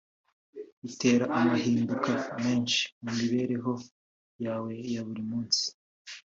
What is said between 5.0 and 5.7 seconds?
buri munsi